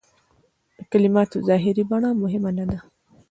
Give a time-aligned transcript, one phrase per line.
[0.77, 2.77] د کلماتو ظاهري بڼه مهمه نه ده.